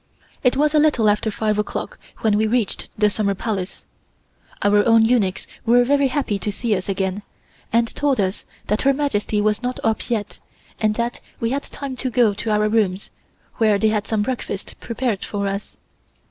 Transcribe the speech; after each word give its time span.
It 0.41 0.57
was 0.57 0.73
a 0.73 0.79
little 0.79 1.07
after 1.11 1.29
five 1.29 1.59
o'clock 1.59 1.99
when 2.21 2.35
we 2.35 2.47
reached 2.47 2.89
the 2.97 3.07
Summer 3.07 3.35
Palace. 3.35 3.85
Our 4.63 4.83
own 4.83 5.05
eunuchs 5.05 5.45
were 5.63 5.83
very 5.83 6.07
happy 6.07 6.39
to 6.39 6.51
see 6.51 6.75
us 6.75 6.89
again 6.89 7.21
and 7.71 7.95
told 7.95 8.19
us 8.19 8.43
that 8.65 8.81
Her 8.81 8.93
Majesty 8.95 9.39
was 9.41 9.61
not 9.61 9.79
up 9.83 10.09
yet 10.09 10.39
and 10.79 10.95
that 10.95 11.21
we 11.39 11.51
had 11.51 11.61
time 11.61 11.95
to 11.97 12.09
go 12.09 12.33
to 12.33 12.49
our 12.49 12.67
rooms, 12.67 13.11
where 13.57 13.77
they 13.77 13.89
had 13.89 14.07
some 14.07 14.23
breakfast 14.23 14.79
prepared 14.79 15.23
for 15.23 15.47
us. 15.47 15.77